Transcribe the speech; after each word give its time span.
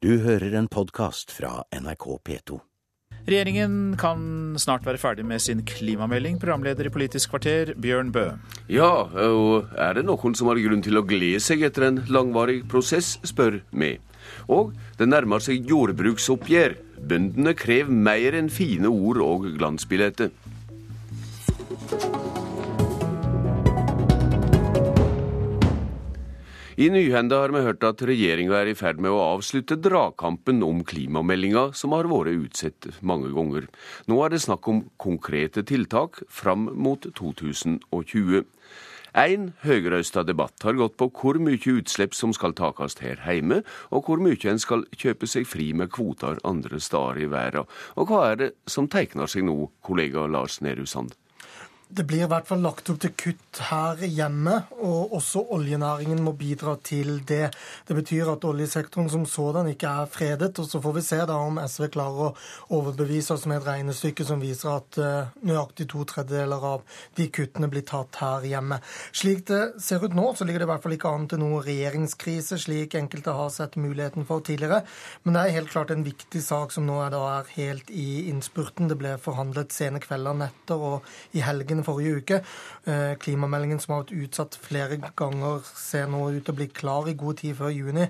Du 0.00 0.14
hører 0.24 0.54
en 0.56 0.64
podkast 0.64 1.28
fra 1.28 1.58
NRK 1.76 2.04
P2. 2.24 2.56
Regjeringen 3.26 3.98
kan 4.00 4.22
snart 4.56 4.86
være 4.88 4.96
ferdig 4.96 5.26
med 5.28 5.42
sin 5.44 5.60
klimamelding, 5.68 6.38
programleder 6.40 6.88
i 6.88 6.92
Politisk 6.94 7.34
kvarter, 7.34 7.74
Bjørn 7.76 8.08
Bø. 8.08 8.22
Ja, 8.72 8.88
og 9.04 9.68
er 9.76 9.98
det 9.98 10.06
noen 10.08 10.32
som 10.32 10.48
har 10.48 10.62
grunn 10.64 10.80
til 10.80 10.96
å 10.96 11.04
glede 11.04 11.42
seg 11.44 11.66
etter 11.68 11.90
en 11.90 12.00
langvarig 12.08 12.62
prosess, 12.72 13.18
spør 13.28 13.58
vi. 13.76 13.98
Og 14.48 14.72
det 14.96 15.10
nærmer 15.10 15.44
seg 15.44 15.68
jordbruksoppgjør. 15.68 16.78
Bøndene 17.04 17.52
krever 17.52 17.92
mer 17.92 18.40
enn 18.40 18.48
fine 18.48 18.88
ord 18.88 19.20
og 19.20 19.50
glansbilletter. 19.60 20.32
I 26.80 26.86
Nyhenda 26.88 27.36
har 27.42 27.52
vi 27.52 27.60
hørt 27.60 27.82
at 27.84 28.00
regjeringa 28.08 28.54
er 28.56 28.70
i 28.70 28.76
ferd 28.78 29.02
med 29.04 29.12
å 29.12 29.18
avslutte 29.34 29.76
dragkampen 29.84 30.62
om 30.64 30.78
klimameldinga, 30.88 31.74
som 31.76 31.92
har 31.92 32.08
vært 32.08 32.38
utsatt 32.46 32.88
mange 33.04 33.28
ganger. 33.36 33.66
Nå 34.08 34.16
er 34.24 34.32
det 34.32 34.40
snakk 34.46 34.64
om 34.72 34.80
konkrete 34.96 35.60
tiltak 35.68 36.22
fram 36.32 36.70
mot 36.72 37.04
2020. 37.20 38.48
En 39.12 39.46
høyrøsta 39.66 40.24
debatt 40.24 40.64
har 40.64 40.80
gått 40.80 40.96
på 40.96 41.12
hvor 41.20 41.36
mye 41.44 41.60
utslipp 41.76 42.16
som 42.16 42.32
skal 42.32 42.56
takast 42.56 43.04
her 43.04 43.20
hjemme, 43.28 43.60
og 43.92 44.08
hvor 44.08 44.24
mye 44.24 44.40
en 44.48 44.64
skal 44.64 44.88
kjøpe 44.96 45.28
seg 45.28 45.52
fri 45.52 45.74
med 45.76 45.92
kvoter 45.92 46.40
andre 46.48 46.80
steder 46.80 47.26
i 47.26 47.28
verden. 47.28 47.68
Og 48.00 48.08
hva 48.08 48.30
er 48.30 48.40
det 48.46 48.54
som 48.64 48.88
tegner 48.88 49.28
seg 49.28 49.44
nå, 49.44 49.66
kollega 49.84 50.24
Lars 50.32 50.62
Nehru 50.64 50.88
Sand? 50.88 51.19
Det 51.90 52.04
blir 52.06 52.22
i 52.22 52.28
hvert 52.30 52.46
fall 52.46 52.60
lagt 52.62 52.86
opp 52.92 53.00
til 53.02 53.10
kutt 53.18 53.58
her 53.66 53.98
hjemme, 54.06 54.52
og 54.78 55.14
også 55.18 55.40
oljenæringen 55.56 56.20
må 56.22 56.36
bidra 56.38 56.76
til 56.86 57.16
det. 57.26 57.48
Det 57.88 57.96
betyr 57.98 58.28
at 58.30 58.44
oljesektoren 58.46 59.08
som 59.10 59.24
sådan 59.26 59.66
ikke 59.72 59.90
er 59.90 60.06
fredet. 60.06 60.52
og 60.58 60.68
Så 60.70 60.78
får 60.80 60.94
vi 60.94 61.02
se 61.02 61.18
da 61.26 61.34
om 61.34 61.58
SV 61.58 61.88
klarer 61.90 62.28
å 62.28 62.76
overbevise 62.78 63.34
oss 63.34 63.48
med 63.50 63.58
et 63.58 63.66
regnestykke 63.66 64.26
som 64.28 64.42
viser 64.42 64.70
at 64.76 65.00
uh, 65.02 65.32
nøyaktig 65.42 65.88
to 65.90 66.04
tredjedeler 66.06 66.66
av 66.68 66.84
de 67.18 67.26
kuttene 67.26 67.70
blir 67.72 67.82
tatt 67.88 68.20
her 68.22 68.46
hjemme. 68.46 68.78
Slik 69.10 69.42
det 69.50 69.60
ser 69.82 70.06
ut 70.06 70.14
nå, 70.14 70.28
så 70.38 70.46
ligger 70.46 70.62
det 70.62 70.68
i 70.68 70.70
hvert 70.70 70.86
fall 70.86 70.94
ikke 70.94 71.10
an 71.10 71.26
til 71.32 71.42
noen 71.42 71.66
regjeringskrise, 71.66 72.60
slik 72.68 72.94
enkelte 73.00 73.34
har 73.34 73.50
sett 73.50 73.74
muligheten 73.80 74.28
for 74.30 74.46
tidligere. 74.46 74.84
Men 75.24 75.34
det 75.34 75.42
er 75.42 75.58
helt 75.58 75.74
klart 75.74 75.90
en 75.90 76.06
viktig 76.06 76.44
sak 76.46 76.70
som 76.70 76.86
nå 76.86 77.02
er, 77.02 77.10
da 77.16 77.26
er 77.40 77.52
helt 77.56 77.90
i 77.90 78.28
innspurten. 78.30 78.86
Det 78.86 79.00
ble 79.02 79.16
forhandlet 79.18 79.74
sene 79.74 79.98
kvelder, 80.02 80.38
netter 80.46 80.88
og 80.92 81.12
i 81.34 81.42
helgene 81.42 81.79
forrige 81.86 82.20
uke. 82.20 82.40
Eh, 82.84 83.14
klimameldingen 83.22 83.80
som 83.82 83.94
har 83.94 84.04
vært 84.04 84.14
utsatt 84.24 84.58
flere 84.60 85.00
ganger, 85.18 85.64
ser 85.76 86.06
nå 86.10 86.22
ut 86.30 86.44
til 86.44 86.54
å 86.54 86.58
bli 86.60 86.68
klar 86.74 87.10
i 87.10 87.16
god 87.18 87.40
tid 87.42 87.58
før 87.58 87.74
juni. 87.74 88.06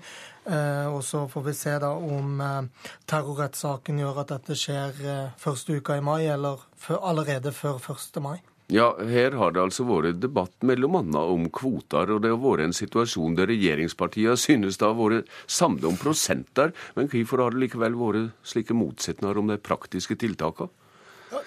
Eh, 0.50 0.86
og 0.90 1.02
så 1.06 1.26
får 1.30 1.46
vi 1.48 1.56
se 1.56 1.78
da 1.82 1.94
om 1.94 2.40
eh, 2.44 2.92
terrorrettssaken 3.10 4.00
gjør 4.02 4.22
at 4.24 4.36
dette 4.36 4.58
skjer 4.58 5.02
første 5.40 5.80
uka 5.80 5.98
i 5.98 6.04
mai, 6.04 6.22
eller 6.30 6.62
allerede 7.00 7.52
før 7.54 7.82
1. 7.82 8.22
mai. 8.24 8.38
Ja, 8.70 8.92
her 9.02 9.34
har 9.34 9.50
det 9.50 9.58
altså 9.58 9.82
vært 9.82 10.20
debatt 10.22 10.62
mellom 10.62 10.94
annet 11.00 11.18
om 11.18 11.48
kvoter, 11.50 12.12
og 12.14 12.20
det 12.22 12.30
har 12.30 12.38
vært 12.38 12.68
en 12.68 12.74
situasjon 12.76 13.34
der 13.34 13.50
regjeringspartiene 13.50 14.36
synes 14.38 14.78
det 14.78 14.86
har 14.86 14.94
vært 14.94 15.32
samlet 15.50 15.88
om 15.88 15.98
prosenter. 15.98 16.70
Men 16.94 17.10
hvorfor 17.10 17.42
har 17.42 17.56
det 17.56 17.64
likevel 17.64 17.98
vært 17.98 18.36
slike 18.46 18.76
motsetninger 18.78 19.42
om 19.42 19.50
de 19.50 19.58
praktiske 19.58 20.14
tiltakene? 20.22 20.70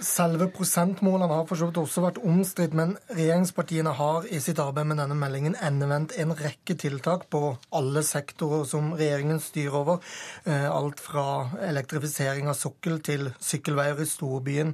Selve 0.04 0.48
prosentmålene 0.54 1.28
har 1.28 1.48
for 1.50 1.60
så 1.60 1.68
vidt 1.68 1.80
også 1.82 2.04
vært 2.06 2.20
omstridt, 2.24 2.76
men 2.78 2.94
regjeringspartiene 3.12 3.92
har 3.98 4.28
i 4.32 4.40
sitt 4.44 4.62
arbeid 4.64 4.88
med 4.88 5.02
denne 5.02 5.18
meldingen 5.20 5.58
endevendt 5.60 6.16
en 6.22 6.32
rekke 6.40 6.78
tiltak 6.80 7.26
på 7.34 7.42
alle 7.76 8.04
sektorer 8.08 8.64
som 8.70 8.94
regjeringen 8.96 9.42
styrer 9.44 9.76
over. 9.82 10.14
Eh, 10.48 10.70
alt 10.72 11.04
fra 11.04 11.26
elektrifisering 11.68 12.48
av 12.48 12.56
sokkel 12.60 13.02
til 13.04 13.32
sykkelveier 13.44 14.00
i 14.00 14.08
storbyen 14.08 14.72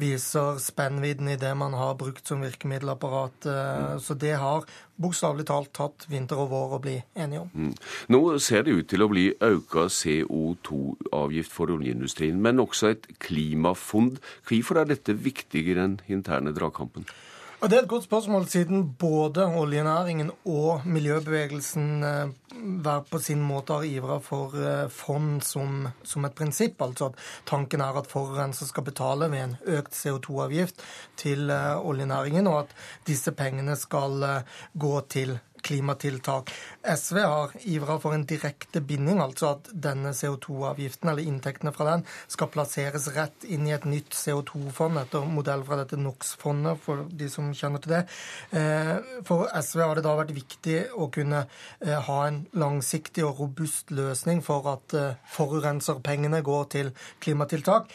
viser 0.00 0.60
spennvidden 0.60 1.32
i 1.32 1.38
det 1.40 1.54
man 1.56 1.76
har 1.78 1.96
brukt 2.00 2.28
som 2.28 2.44
virkemiddelapparat. 2.44 3.48
Så 4.00 4.14
det 4.20 4.36
har 4.40 4.68
bokstavelig 5.00 5.46
talt 5.48 5.72
tatt 5.76 6.06
vinter 6.10 6.40
og 6.42 6.50
vår 6.52 6.76
å 6.76 6.82
bli 6.82 6.96
enige 7.16 7.44
om. 7.44 7.50
Mm. 7.54 7.72
Nå 8.12 8.20
ser 8.42 8.66
det 8.66 8.76
ut 8.76 8.90
til 8.90 9.04
å 9.04 9.10
bli 9.10 9.26
økt 9.32 9.78
CO2-avgift 9.96 11.54
for 11.54 11.72
oljeindustrien, 11.72 12.40
men 12.42 12.62
også 12.62 12.92
et 12.94 13.10
klimafond. 13.22 14.20
Hvorfor 14.48 14.82
er 14.82 14.90
dette 14.90 15.16
viktigere 15.16 15.86
den 15.86 15.98
interne 16.10 16.54
dragkampen? 16.56 17.08
Og 17.60 17.68
Det 17.68 17.76
er 17.76 17.82
et 17.82 17.88
godt 17.92 18.06
spørsmål, 18.06 18.46
siden 18.48 18.86
både 18.98 19.44
oljenæringen 19.44 20.30
og 20.48 20.80
miljøbevegelsen 20.88 22.04
eh, 22.04 22.30
hver 22.56 23.02
på 23.10 23.18
sin 23.20 23.42
måte 23.44 23.76
har 23.76 23.84
ivra 23.84 24.16
for 24.24 24.56
eh, 24.56 24.86
fond 24.88 25.42
som, 25.44 25.90
som, 26.02 26.24
et 26.24 26.32
prinsipp. 26.38 26.80
Altså 26.80 27.10
at 27.10 27.20
tanken 27.50 27.84
er 27.84 27.98
at 28.00 28.08
forurenser 28.08 28.70
skal 28.70 28.86
betale 28.88 29.28
ved 29.28 29.44
en 29.44 29.54
økt 29.76 29.92
CO2-avgift 29.92 30.80
til 31.20 31.52
eh, 31.52 31.76
oljenæringen, 31.76 32.48
og 32.48 32.62
at 32.62 32.72
disse 33.06 33.36
pengene 33.36 33.76
skal 33.76 34.24
gå 34.72 34.94
til 35.12 35.36
klimatiltak. 35.62 36.50
SV 36.82 37.18
har 37.20 37.54
ivra 37.68 37.98
for 38.00 38.16
en 38.16 38.24
direkte 38.28 38.80
binding, 38.80 39.20
altså 39.22 39.54
at 39.54 39.70
denne 39.72 40.12
CO2-avgiften, 40.16 41.10
eller 41.12 41.26
inntektene 41.26 41.72
fra 41.76 41.90
den, 41.90 42.04
skal 42.30 42.50
plasseres 42.52 43.10
rett 43.16 43.44
inn 43.44 43.66
i 43.68 43.74
et 43.76 43.86
nytt 43.88 44.16
CO2-fond 44.16 45.00
etter 45.02 45.26
modell 45.28 45.64
fra 45.66 45.80
dette 45.80 45.98
NOx-fondet, 46.00 46.80
for 46.84 47.04
de 47.10 47.28
som 47.32 47.50
kjenner 47.56 47.82
til 47.84 47.94
det. 47.96 48.02
Eh, 48.56 48.94
for 49.28 49.48
SV 49.60 49.84
har 49.84 49.98
det 49.98 50.06
da 50.06 50.16
vært 50.18 50.34
viktig 50.36 50.78
å 50.96 51.10
kunne 51.12 51.44
eh, 51.44 51.96
ha 52.08 52.18
en 52.26 52.42
langsiktig 52.56 53.24
og 53.26 53.42
robust 53.44 53.92
løsning 53.94 54.42
for 54.46 54.68
at 54.72 54.96
eh, 54.96 55.18
forurenserpengene 55.34 56.42
går 56.46 56.68
til 56.72 56.92
klimatiltak, 57.20 57.90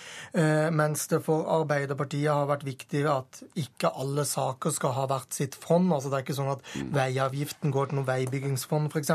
mens 0.76 1.06
det 1.10 1.22
for 1.26 1.48
Arbeiderpartiet 1.52 2.30
har 2.30 2.48
vært 2.50 2.66
viktig 2.68 3.04
at 3.10 3.40
ikke 3.60 3.92
alle 3.98 4.26
saker 4.28 4.74
skal 4.74 4.94
ha 4.98 5.06
hvert 5.10 5.36
sitt 5.36 5.56
fond. 5.60 5.92
altså 5.94 6.12
Det 6.12 6.18
er 6.18 6.26
ikke 6.26 6.38
sånn 6.38 6.52
at 6.54 6.66
veiavgift 6.96 7.55
driften 7.56 7.72
går 7.72 7.90
til 7.90 8.00
noe 8.00 8.08
veibyggingsfond, 8.08 8.92
f.eks. 8.92 9.12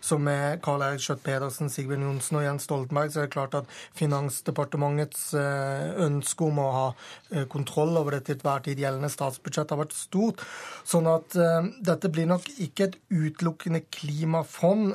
Så 0.00 0.18
med 0.18 0.60
Karl 0.64 0.82
Eirik 0.82 1.02
Skjøtt-Pedersen, 1.04 1.70
Sigbjørn 1.70 2.06
Johnsen 2.08 2.38
og 2.38 2.44
Jens 2.44 2.64
Stoltenberg 2.64 3.12
så 3.12 3.20
er 3.20 3.28
det 3.28 3.34
klart 3.34 3.54
at 3.54 3.68
Finansdepartementets 3.94 5.34
eh, 5.34 5.94
ønske 6.04 6.44
om 6.44 6.58
å 6.62 6.70
ha 6.72 6.86
eh, 7.32 7.46
kontroll 7.50 7.96
over 7.96 8.16
det 8.16 8.24
til 8.26 8.38
enhver 8.38 8.64
tid 8.64 8.80
gjeldende 8.80 9.12
statsbudsjett 9.12 9.70
har 9.70 9.82
vært 9.82 9.94
stort. 9.96 10.42
Sånn 10.84 11.06
at 11.08 11.36
uh, 11.38 11.64
dette 11.84 12.10
blir 12.12 12.26
nok 12.28 12.46
ikke 12.60 12.88
et 12.88 12.98
utelukkende 13.08 13.84
klimafond. 13.94 14.94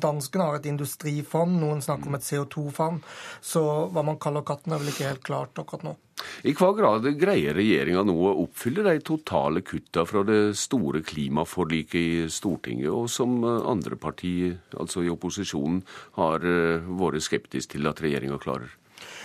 Danskene 0.00 0.46
har 0.46 0.58
et 0.58 0.68
industrifond, 0.70 1.58
noen 1.60 1.82
snakker 1.84 2.10
om 2.10 2.18
et 2.18 2.26
CO2-fond. 2.26 3.02
Så 3.42 3.64
hva 3.90 4.04
man 4.06 4.20
kaller 4.22 4.46
katten, 4.46 4.74
er 4.74 4.82
vel 4.82 4.92
ikke 4.92 5.08
helt 5.08 5.26
klart 5.26 5.58
akkurat 5.60 5.86
nå. 5.88 5.96
I 6.44 6.54
hva 6.56 6.70
grad 6.76 7.08
greier 7.20 7.56
regjeringa 7.56 8.04
nå 8.06 8.16
å 8.16 8.34
oppfylle 8.44 8.84
de 8.86 8.96
totale 9.04 9.62
kutta 9.66 10.06
fra 10.08 10.24
det 10.26 10.56
store 10.58 11.02
klimaforliket 11.06 12.00
i 12.00 12.28
Stortinget, 12.32 12.90
og 12.90 13.10
som 13.12 13.40
andre 13.44 13.98
partier, 14.00 14.58
altså 14.76 15.04
i 15.04 15.12
opposisjonen, 15.12 15.82
har 16.18 16.44
vært 16.44 17.26
skeptiske 17.26 17.76
til 17.76 17.90
at 17.90 18.00
regjeringa 18.02 18.40
klarer? 18.42 18.72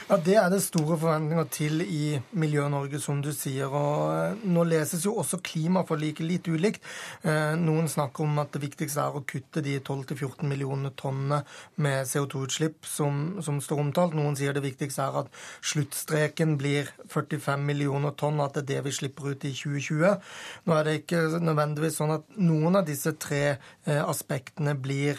Ja, 0.05 0.17
Det 0.17 0.35
er 0.37 0.51
det 0.53 0.59
store 0.61 0.99
forventninger 1.01 1.47
til 1.49 1.81
i 1.81 2.19
Miljø-Norge, 2.37 2.99
som 3.01 3.23
du 3.25 3.31
sier. 3.33 3.65
og 3.73 4.11
eh, 4.13 4.43
Nå 4.45 4.63
leses 4.63 5.01
jo 5.05 5.15
også 5.17 5.39
klimaforliket 5.41 6.27
litt 6.29 6.45
ulikt. 6.45 6.83
Eh, 7.25 7.55
noen 7.57 7.89
snakker 7.89 8.21
om 8.21 8.37
at 8.37 8.51
det 8.53 8.61
viktigste 8.61 9.01
er 9.01 9.17
å 9.17 9.23
kutte 9.25 9.63
de 9.65 9.79
12-14 9.79 10.45
millioner 10.45 10.93
tonnene 10.93 11.39
med 11.81 12.05
CO2-utslipp 12.05 12.85
som, 12.85 13.39
som, 13.41 13.57
står 13.57 13.81
omtalt. 13.81 14.13
Noen 14.13 14.37
sier 14.37 14.53
det 14.53 14.61
viktigste 14.67 15.07
er 15.07 15.17
at 15.23 15.41
sluttstreken 15.65 16.53
blir 16.61 16.91
45 17.09 17.65
millioner 17.65 18.13
tonn, 18.13 18.37
at 18.45 18.53
det 18.53 18.61
er 18.61 18.69
det 18.75 18.91
vi 18.91 18.95
slipper 18.99 19.31
ut 19.31 19.49
i 19.49 19.55
2020. 19.57 20.21
Nå 20.69 20.77
er 20.77 20.85
det 20.85 20.95
ikke 20.99 21.23
nødvendigvis 21.39 21.97
sånn 21.97 22.13
at 22.19 22.29
noen 22.37 22.77
av 22.77 22.85
disse 22.85 23.15
tre 23.17 23.41
eh, 23.57 24.05
aspektene 24.05 24.77
blir 24.77 25.17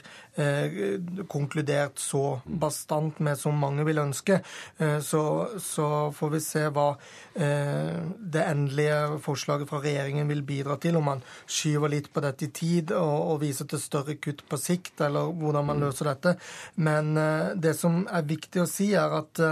konkludert 1.33 1.97
så 1.97 2.43
bastant 2.45 3.23
med 3.25 3.39
som 3.41 3.57
mange 3.57 3.87
vil 3.89 4.03
ønske. 4.03 4.37
Eh, 4.79 5.01
så, 5.01 5.49
så, 5.61 6.13
får 6.13 6.31
vi 6.31 6.41
se 6.45 6.63
hva 6.69 6.89
eh, 7.35 8.01
det 8.19 8.43
endelige 8.45 9.21
forslaget 9.25 9.71
fra 9.71 9.81
regjeringen 9.81 10.29
vil 10.29 10.43
bidra 10.45 10.77
til. 10.81 10.99
Om 11.01 11.09
man 11.13 11.25
skyver 11.47 11.93
litt 11.93 12.11
på 12.13 12.21
dette 12.25 12.49
i 12.49 12.53
tid 12.53 12.93
og, 12.97 13.17
og 13.33 13.41
viser 13.45 13.69
til 13.71 13.81
større 13.81 14.19
kutt 14.21 14.45
på 14.49 14.61
sikt, 14.61 15.01
eller 15.07 15.33
hvordan 15.33 15.71
man 15.71 15.81
løser 15.87 16.13
dette. 16.13 16.37
Men 16.77 17.17
eh, 17.21 17.55
det 17.57 17.77
som 17.81 18.05
er 18.13 18.29
viktig 18.29 18.65
å 18.65 18.69
si, 18.71 18.93
er 18.93 19.17
at 19.17 19.45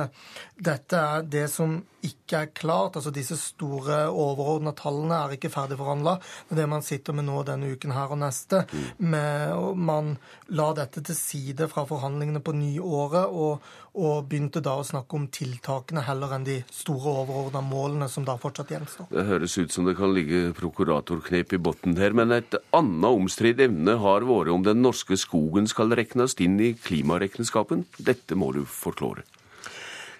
dette 0.55 1.01
er 1.01 1.25
det 1.29 1.49
som 1.53 1.81
ikke 2.05 2.41
er 2.43 2.51
klart. 2.57 2.99
Altså 2.99 3.13
disse 3.15 3.37
store 3.41 4.05
overordna 4.13 4.75
tallene 4.77 5.23
er 5.25 5.37
ikke 5.37 5.53
ferdigforhandla. 5.53 6.19
Det 6.49 6.57
er 6.57 6.61
det 6.63 6.69
man 6.71 6.85
sitter 6.85 7.17
med 7.17 7.29
nå 7.29 7.41
denne 7.49 7.71
uken 7.73 7.95
her 7.97 8.13
og 8.13 8.21
neste. 8.21 8.65
Med, 8.99 9.57
man 9.77 10.15
la 10.53 10.71
dette 10.77 11.01
til 11.05 11.17
side 11.17 11.69
fra 11.73 11.87
forhandlingene 11.89 12.43
på 12.45 12.55
nyåret 12.57 13.33
og, 13.33 13.65
og 13.95 14.27
begynte 14.31 14.63
da 14.65 14.75
å 14.79 14.87
snakke 14.87 15.17
om 15.17 15.29
tiltakene 15.33 16.03
heller 16.07 16.35
enn 16.35 16.47
de 16.47 16.59
store 16.75 17.13
overordna 17.23 17.63
målene 17.65 18.09
som 18.11 18.27
da 18.27 18.35
fortsatt 18.41 18.73
gjenstår. 18.75 19.09
Det 19.13 19.27
høres 19.29 19.55
ut 19.59 19.75
som 19.75 19.87
det 19.87 19.97
kan 19.99 20.15
ligge 20.15 20.51
prokuratorknep 20.59 21.55
i 21.55 21.63
bunnen 21.63 21.99
her, 22.01 22.17
men 22.17 22.35
et 22.35 22.59
annet 22.75 23.11
omstridt 23.11 23.63
emne 23.65 23.97
har 24.03 24.27
vært 24.27 24.51
om 24.55 24.67
den 24.67 24.83
norske 24.83 25.19
skogen 25.21 25.71
skal 25.71 25.95
regnes 25.95 26.35
inn 26.43 26.59
i 26.59 26.75
klimaregnskapen. 26.75 27.87
Dette 28.03 28.39
må 28.39 28.51
du 28.57 28.65
forklare. 28.67 29.23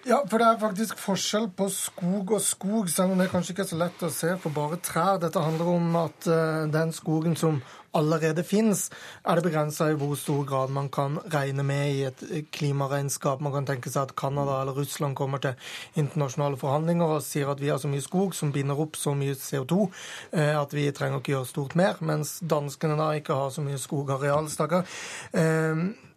Ja, 0.05 0.19
for 0.29 0.37
det 0.37 0.45
er 0.45 0.59
faktisk 0.61 0.99
forskjell 1.01 1.47
på 1.57 1.65
skog 1.73 2.35
og 2.35 2.41
skog, 2.45 2.89
selv 2.93 3.15
om 3.15 3.21
det 3.21 3.25
kanskje 3.31 3.55
ikke 3.55 3.63
er 3.63 3.69
så 3.71 3.77
lett 3.79 4.03
å 4.05 4.09
se 4.13 4.35
for 4.43 4.53
bare 4.53 4.77
trær. 4.85 5.17
Dette 5.23 5.41
handler 5.41 5.71
om 5.71 5.97
at 5.97 6.27
uh, 6.29 6.67
den 6.69 6.91
skogen 6.93 7.33
som 7.39 7.57
allerede 7.97 8.43
finnes, 8.45 8.91
er 9.25 9.39
det 9.39 9.47
begrensa 9.47 9.87
i 9.89 9.95
hvor 9.97 10.13
stor 10.19 10.43
grad 10.45 10.75
man 10.75 10.91
kan 10.93 11.17
regne 11.33 11.65
med 11.65 11.95
i 11.95 12.03
et 12.05 12.21
klimaregnskap. 12.53 13.41
Man 13.41 13.55
kan 13.55 13.65
tenke 13.65 13.89
seg 13.89 14.11
at 14.11 14.13
Canada 14.19 14.59
eller 14.61 14.77
Russland 14.77 15.17
kommer 15.17 15.41
til 15.41 15.57
internasjonale 15.97 16.61
forhandlinger 16.61 17.17
og 17.17 17.25
sier 17.25 17.49
at 17.49 17.63
vi 17.63 17.73
har 17.73 17.81
så 17.81 17.89
mye 17.89 18.05
skog 18.05 18.37
som 18.37 18.53
binder 18.53 18.77
opp 18.85 19.01
så 19.01 19.17
mye 19.17 19.33
CO2 19.33 19.87
uh, 19.87 20.53
at 20.61 20.77
vi 20.77 20.85
trenger 20.93 21.23
ikke 21.23 21.33
gjøre 21.39 21.53
stort 21.55 21.79
mer, 21.81 21.97
mens 22.05 22.37
danskene 22.45 23.01
da 23.01 23.09
ikke 23.17 23.41
har 23.41 23.49
så 23.57 23.65
mye 23.65 23.81
skogareal, 23.81 24.53
stakkar. 24.53 24.85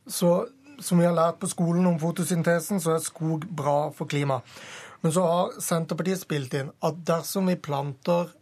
Så 0.08 0.28
som 0.80 1.00
vi 1.00 1.06
har 1.06 1.16
lært 1.16 1.40
på 1.40 1.50
skolen 1.50 1.86
om 1.86 1.98
fotosyntesen, 2.00 2.80
så 2.80 2.94
er 2.94 3.04
skog 3.04 3.46
bra 3.46 3.90
for 3.94 4.10
klima. 4.10 4.40
Men 5.02 5.14
så 5.14 5.24
har 5.26 5.58
Senterpartiet 5.62 6.22
spilt 6.22 6.54
inn 6.58 6.72
at 6.84 7.02
dersom 7.06 7.50
vi 7.50 7.58
planter 7.60 8.32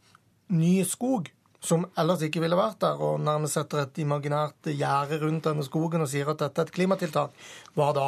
ny 0.52 0.80
skog, 0.88 1.30
som 1.60 1.86
ellers 1.98 2.22
ikke 2.26 2.42
ville 2.42 2.58
vært 2.58 2.80
der, 2.84 3.00
og 3.02 3.20
nærmest 3.24 3.56
setter 3.58 3.84
et 3.84 4.00
imaginært 4.02 4.70
gjerde 4.70 5.20
rundt 5.22 5.46
denne 5.48 5.64
skogen 5.66 6.04
og 6.04 6.10
sier 6.10 6.28
at 6.30 6.42
dette 6.42 6.62
er 6.62 6.68
et 6.68 6.74
klimatiltak, 6.74 7.34
hva 7.76 7.90
da? 7.96 8.06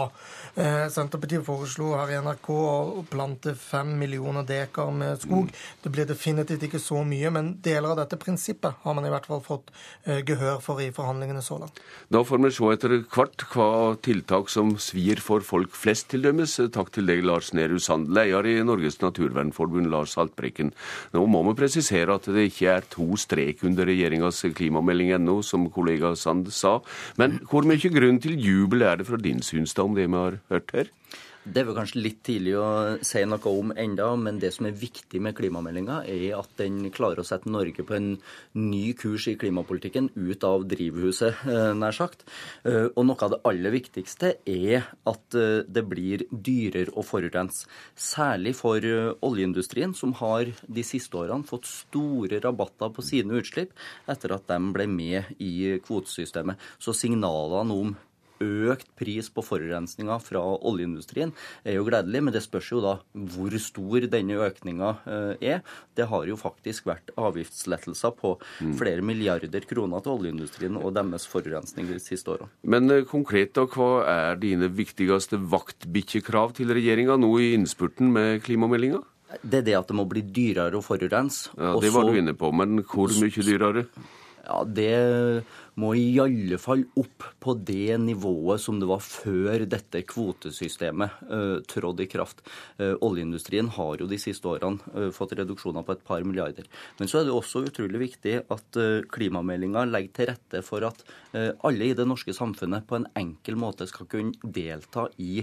Eh, 0.59 0.87
Senterpartiet 0.93 1.45
foreslo 1.47 1.93
her 1.99 2.13
i 2.15 2.21
NRK 2.25 2.49
å 2.55 3.05
plante 3.09 3.55
fem 3.59 3.91
millioner 4.01 4.47
dekar 4.49 4.91
med 4.95 5.21
skog. 5.23 5.51
Det 5.83 5.93
blir 5.93 6.09
definitivt 6.09 6.65
ikke 6.69 6.81
så 6.83 7.03
mye, 7.07 7.33
men 7.35 7.51
deler 7.65 7.93
av 7.93 8.01
dette 8.01 8.19
prinsippet 8.21 8.81
har 8.85 8.97
man 8.97 9.07
i 9.07 9.13
hvert 9.13 9.29
fall 9.29 9.43
fått 9.45 9.73
eh, 10.07 10.23
gehør 10.27 10.63
for 10.65 10.83
i 10.83 10.91
forhandlingene 10.95 11.45
så 11.45 11.61
langt. 11.61 11.83
Da 12.13 12.25
får 12.25 12.43
vi 12.45 12.53
se 12.57 12.73
etter 12.75 12.97
hvert 13.13 13.45
hva 13.53 13.71
tiltak 14.05 14.53
som 14.53 14.75
svir 14.83 15.21
for 15.25 15.45
folk 15.45 15.77
flest, 15.77 16.09
til 16.09 16.23
dømes. 16.25 16.55
Takk 16.73 16.93
til 16.95 17.09
deg, 17.11 17.25
Lars 17.27 17.51
Nehru 17.57 17.77
Sand, 17.83 18.09
leder 18.15 18.47
i 18.49 18.57
Norges 18.65 19.01
naturvernforbund, 19.03 19.91
Lars 19.93 20.15
Haltbrekken. 20.17 20.73
Nå 21.13 21.25
må 21.29 21.43
vi 21.51 21.57
presisere 21.59 22.17
at 22.17 22.29
det 22.33 22.49
ikke 22.49 22.71
er 22.79 22.87
to 22.89 23.19
strek 23.39 23.63
under 23.65 23.87
regjeringas 23.87 24.43
klimamelding 24.55 25.13
ennå, 25.15 25.43
som 25.43 25.69
kollega 25.71 26.15
Sand 26.17 26.51
sa. 26.53 26.81
Men 27.17 27.39
hvor 27.51 27.67
mye 27.67 27.91
grunn 27.93 28.19
til 28.21 28.39
jubel 28.39 28.83
er 28.83 28.99
det 28.99 29.07
fra 29.07 29.17
din 29.17 29.43
syns 29.43 29.77
om 29.79 29.95
det 29.95 30.09
vi 30.09 30.17
har 30.17 30.41
hørt 30.51 30.73
her? 30.75 30.91
Det 31.49 31.63
er 31.63 31.65
vel 31.65 31.77
kanskje 31.79 32.01
litt 32.03 32.19
tidlig 32.27 32.53
å 32.61 32.69
si 33.07 33.23
noe 33.25 33.51
om 33.57 33.71
enda, 33.73 34.11
men 34.21 34.37
det 34.43 34.51
som 34.53 34.67
er 34.69 34.75
viktig 34.77 35.21
med 35.25 35.37
klimameldinga, 35.39 36.03
er 36.05 36.35
at 36.37 36.51
den 36.61 36.91
klarer 36.93 37.23
å 37.23 37.25
sette 37.25 37.49
Norge 37.49 37.85
på 37.89 37.95
en 37.97 38.09
ny 38.59 38.93
kurs 38.99 39.31
i 39.31 39.37
klimapolitikken, 39.41 40.11
ut 40.13 40.45
av 40.45 40.67
drivhuset, 40.69 41.41
eh, 41.49 41.71
nær 41.79 41.97
sagt. 41.97 42.27
Eh, 42.69 42.91
og 42.93 43.07
noe 43.09 43.25
av 43.25 43.33
det 43.33 43.41
aller 43.49 43.73
viktigste 43.73 44.35
er 44.45 44.91
at 45.09 45.39
eh, 45.39 45.65
det 45.65 45.85
blir 45.89 46.27
dyrere 46.29 46.93
å 46.93 47.07
forurense. 47.07 47.65
Særlig 47.97 48.53
for 48.59 48.85
oljeindustrien, 49.25 49.95
som 49.97 50.13
har 50.21 50.53
de 50.53 50.85
siste 50.85 51.17
årene 51.17 51.49
fått 51.49 51.71
store 51.71 52.43
rabatter 52.45 52.93
på 52.93 53.05
sine 53.05 53.41
utslipp 53.41 53.73
etter 54.07 54.37
at 54.37 54.45
de 54.53 54.61
ble 54.75 54.89
med 54.91 55.33
i 55.41 55.79
kvotesystemet. 55.81 56.61
Så 56.77 56.93
signalene 56.93 57.73
om 57.73 57.97
økt 58.45 58.91
pris 58.99 59.29
på 59.33 59.45
forurensninga 59.45 60.19
fra 60.23 60.43
oljeindustrien 60.43 61.33
er 61.65 61.79
jo 61.79 61.87
gledelig, 61.89 62.23
men 62.25 62.35
det 62.35 62.45
spørs 62.45 62.71
jo 62.73 62.83
da 62.85 62.95
hvor 63.35 63.57
stor 63.63 64.07
denne 64.11 64.39
økninga 64.47 64.93
eh, 65.09 65.49
er. 65.55 65.63
Det 65.99 66.09
har 66.11 66.29
jo 66.31 66.39
faktisk 66.41 66.89
vært 66.91 67.13
avgiftslettelser 67.19 68.15
på 68.19 68.35
mm. 68.39 68.75
flere 68.81 69.05
milliarder 69.05 69.67
kroner 69.69 70.05
til 70.05 70.17
oljeindustrien 70.17 70.79
og 70.79 70.95
deres 70.97 71.29
forurensning 71.31 71.91
de 71.91 72.01
siste 72.03 72.35
årene. 72.35 72.51
Men 72.63 72.91
eh, 72.95 73.05
konkret, 73.09 73.55
da, 73.59 73.67
hva 73.69 73.91
er 74.09 74.41
dine 74.41 74.71
viktigste 74.73 75.41
vaktbikkjekrav 75.53 76.57
til 76.59 76.75
regjeringa 76.77 77.19
nå 77.21 77.33
i 77.43 77.53
innspurten 77.59 78.13
med 78.15 78.43
klimameldinga? 78.47 79.03
Det 79.43 79.61
er 79.61 79.67
det 79.67 79.75
at 79.77 79.91
det 79.91 79.97
må 79.99 80.07
bli 80.09 80.23
dyrere 80.25 80.79
å 80.79 80.85
forurense. 80.85 81.53
Ja, 81.59 81.75
Det 81.81 81.93
var 81.93 82.09
du 82.09 82.17
inne 82.17 82.33
på, 82.39 82.49
men 82.55 82.81
hvor 82.89 83.13
mye 83.13 83.45
dyrere? 83.45 83.85
Ja, 84.47 84.65
Det 84.65 85.45
må 85.79 85.93
i 85.95 86.19
alle 86.21 86.59
fall 86.61 86.83
opp 86.99 87.27
på 87.43 87.55
det 87.67 87.97
nivået 88.03 88.63
som 88.63 88.81
det 88.81 88.89
var 88.91 89.03
før 89.05 89.65
dette 89.71 90.03
kvotesystemet 90.09 91.23
uh, 91.31 91.59
trådte 91.71 92.05
i 92.05 92.11
kraft. 92.11 92.43
Uh, 92.81 92.97
oljeindustrien 93.05 93.71
har 93.77 94.03
jo 94.03 94.09
de 94.11 94.19
siste 94.21 94.49
årene 94.51 94.83
uh, 94.95 95.09
fått 95.15 95.37
reduksjoner 95.39 95.87
på 95.87 95.95
et 95.95 96.05
par 96.09 96.27
milliarder. 96.27 96.67
Men 96.99 97.11
så 97.11 97.21
er 97.21 97.29
det 97.29 97.37
også 97.37 97.65
utrolig 97.69 98.03
viktig 98.09 98.37
at 98.43 98.81
uh, 98.81 99.07
klimameldinga 99.15 99.87
legger 99.89 100.15
til 100.19 100.31
rette 100.33 100.65
for 100.67 100.87
at 100.89 101.05
alle 101.37 101.91
i 101.91 101.95
det 101.95 102.07
norske 102.09 102.33
samfunnet 102.33 102.87
på 102.89 102.97
en 102.97 103.05
enkel 103.21 103.59
måte 103.61 103.85
skal 103.87 104.09
kunne 104.11 104.53
delta 104.57 105.05
i 105.21 105.43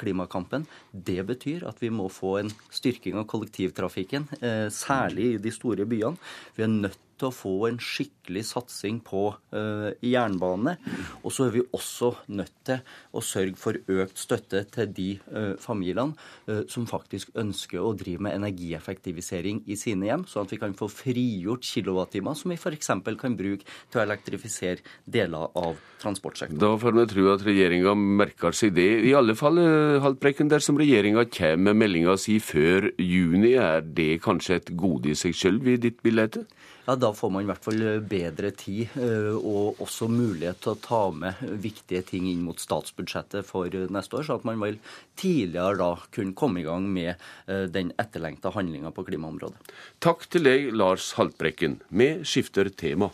klimakampen. 0.00 0.64
Det 0.90 1.20
betyr 1.28 1.66
at 1.68 1.82
vi 1.84 1.90
må 1.92 2.06
få 2.10 2.38
en 2.40 2.52
styrking 2.72 3.18
av 3.20 3.26
kollektivtrafikken, 3.28 4.24
særlig 4.72 5.34
i 5.34 5.42
de 5.44 5.52
store 5.52 5.84
byene. 5.88 6.16
Vi 6.56 6.64
er 6.64 6.72
nødt 6.72 7.04
til 7.18 7.28
å 7.28 7.34
få 7.34 7.54
en 7.68 7.78
skikkelig 7.82 8.44
satsing 8.52 9.00
på 9.06 9.22
uh, 9.34 9.67
jernbane. 10.04 10.76
Og 11.22 11.34
så 11.34 11.48
er 11.48 11.54
vi 11.56 11.64
også 11.74 12.12
nødt 12.34 12.54
til 12.66 12.80
å 13.12 13.22
sørge 13.24 13.56
for 13.58 13.78
økt 13.78 14.20
støtte 14.20 14.64
til 14.74 14.92
de 14.94 15.08
uh, 15.32 15.54
familiene 15.60 16.14
uh, 16.48 16.62
som 16.70 16.86
faktisk 16.88 17.34
ønsker 17.38 17.82
å 17.82 17.94
drive 17.98 18.24
med 18.26 18.36
energieffektivisering 18.38 19.62
i 19.66 19.78
sine 19.78 20.08
hjem, 20.08 20.26
sånn 20.28 20.48
at 20.48 20.54
vi 20.54 20.60
kan 20.60 20.76
få 20.78 20.90
frigjort 20.92 21.66
kilowattimer 21.66 22.38
som 22.38 22.52
vi 22.52 22.58
f.eks. 22.58 22.92
kan 23.20 23.36
bruke 23.38 23.66
til 23.66 24.00
å 24.00 24.04
elektrifisere 24.04 24.84
deler 25.04 25.50
av 25.58 25.78
transportsektoren. 26.02 26.60
Da 26.62 26.74
får 26.80 26.96
vi 26.98 27.06
tro 27.12 27.28
at 27.34 27.44
regjeringa 27.46 27.94
merker 27.98 28.56
seg 28.56 28.74
det. 28.78 28.88
I 29.08 29.14
alle 29.18 29.34
fall, 29.38 29.58
Haltbrekken, 30.02 30.50
dersom 30.50 30.78
regjeringa 30.80 31.26
kommer 31.32 31.68
med 31.68 31.82
meldinga 31.82 32.14
si 32.20 32.38
før 32.42 32.90
juni, 33.02 33.54
er 33.58 33.82
det 33.82 34.20
kanskje 34.24 34.60
et 34.60 34.74
gode 34.78 35.12
i 35.12 35.18
seg 35.18 35.36
sjøl 35.36 35.60
i 35.66 35.78
ditt 35.80 36.02
bilde? 36.04 36.44
Ja, 36.88 36.94
da 36.96 37.10
får 37.12 37.30
man 37.30 37.44
i 37.44 37.48
hvert 37.50 37.64
fall 37.66 37.82
eh, 37.84 37.98
bedre 38.00 38.48
tid 38.56 38.94
eh, 38.96 39.34
og 39.36 39.80
også 39.84 40.06
mulighet 40.08 40.62
til 40.64 40.72
å 40.72 40.80
ta 40.80 41.00
med 41.12 41.42
viktige 41.60 42.00
ting 42.08 42.24
inn 42.30 42.40
mot 42.46 42.56
statsbudsjettet 42.62 43.44
for 43.44 43.68
neste 43.92 44.16
år, 44.16 44.24
så 44.24 44.38
at 44.38 44.46
man 44.48 44.62
vil 44.62 44.78
tidligere 45.20 45.76
da 45.82 45.90
kunne 46.14 46.36
komme 46.38 46.62
i 46.62 46.64
gang 46.64 46.86
med 46.88 47.10
eh, 47.12 47.66
den 47.68 47.92
etterlengta 48.00 48.54
handlinga 48.56 48.94
på 48.96 49.04
klimaområdet. 49.10 49.74
Takk 50.00 50.24
til 50.32 50.48
deg, 50.48 50.70
Lars 50.72 51.10
Haltbrekken. 51.18 51.76
Vi 51.92 52.08
skifter 52.24 52.72
tema. 52.72 53.10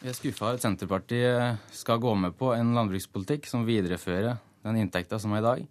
Vi 0.00 0.10
er 0.10 0.18
skuffa 0.18 0.56
at 0.56 0.66
Senterpartiet 0.66 1.70
skal 1.74 2.02
gå 2.02 2.16
med 2.18 2.34
på 2.38 2.50
en 2.56 2.74
landbrukspolitikk 2.74 3.46
som 3.50 3.66
viderefører 3.66 4.42
den 4.66 4.82
inntekta 4.82 5.22
som 5.22 5.38
er 5.38 5.44
i 5.44 5.46
dag. 5.46 5.64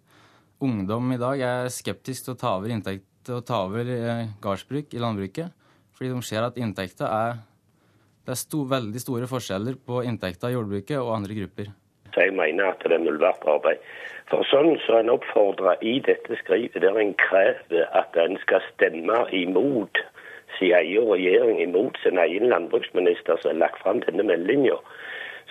Ungdom 0.64 1.12
i 1.12 1.20
dag 1.20 1.44
er 1.44 1.70
skeptisk 1.72 2.24
til 2.24 2.38
å 2.38 2.40
ta 2.40 2.56
over, 2.56 2.72
inntekt, 2.72 3.04
og 3.28 3.44
ta 3.44 3.66
over 3.68 3.84
gardsbruk 4.40 4.96
i 4.96 5.04
landbruket. 5.04 5.52
Fordi 5.98 6.14
de 6.14 6.22
ser 6.22 6.44
at 6.46 6.58
inntekta 6.62 7.10
er 7.10 7.38
Det 8.22 8.34
er 8.34 8.38
sto, 8.38 8.60
veldig 8.68 9.00
store 9.00 9.26
forskjeller 9.26 9.78
på 9.88 10.02
inntekta 10.04 10.50
i 10.50 10.54
jordbruket 10.54 10.98
og 11.00 11.14
andre 11.14 11.34
grupper. 11.38 11.70
Så 12.12 12.26
jeg 12.26 12.34
mener 12.36 12.68
at 12.68 12.82
det 12.84 12.92
er 12.92 13.00
null 13.00 13.16
verdt 13.22 13.46
arbeid. 13.48 13.80
For 14.28 14.44
sånn 14.50 14.74
så 14.84 14.98
en 14.98 15.08
oppfordrer 15.14 15.80
i 15.80 15.94
dette 16.04 16.36
skrivet, 16.42 16.76
der 16.84 16.98
en 17.00 17.14
krever 17.16 17.88
at 17.96 18.16
en 18.20 18.36
skal 18.42 18.60
stemme 18.74 19.22
imot 19.32 19.96
sin 20.58 20.74
egen 20.76 21.08
regjering, 21.08 21.62
imot 21.64 21.96
sin 22.02 22.20
egen 22.20 22.50
landbruksminister 22.52 23.40
som 23.40 23.54
har 23.54 23.62
lagt 23.64 23.80
fram 23.80 24.04
denne 24.04 24.28
meldinga, 24.28 24.76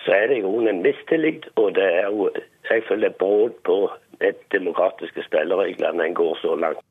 så 0.04 0.14
er 0.14 0.30
det 0.30 0.38
i 0.38 0.44
grunnen 0.46 0.76
en 0.76 0.84
mistillit. 0.86 1.50
Og 1.58 1.74
det 1.74 1.88
er 1.98 2.12
jo 2.14 2.30
jeg 2.70 2.86
føler 2.86 3.18
brudd 3.18 3.58
på 3.66 3.80
et 4.22 4.38
demokratiske 4.54 5.26
spillereglene 5.26 6.04
en 6.04 6.14
går 6.14 6.38
så 6.42 6.54
langt. 6.54 6.84